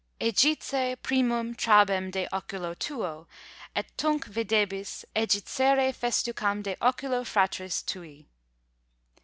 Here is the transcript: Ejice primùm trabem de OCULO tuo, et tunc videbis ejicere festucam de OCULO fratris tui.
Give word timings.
Ejice 0.19 0.95
primùm 1.03 1.55
trabem 1.55 2.09
de 2.09 2.27
OCULO 2.33 2.73
tuo, 2.73 3.27
et 3.75 3.85
tunc 3.99 4.25
videbis 4.25 5.05
ejicere 5.15 5.93
festucam 5.93 6.63
de 6.63 6.75
OCULO 6.81 7.23
fratris 7.23 7.85
tui. 7.85 8.25